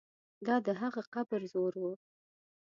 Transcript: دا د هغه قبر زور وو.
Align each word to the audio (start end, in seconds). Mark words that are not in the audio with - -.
دا 0.45 0.55
د 0.65 0.67
هغه 0.81 1.01
قبر 1.13 1.41
زور 1.53 1.73
وو. 1.81 1.93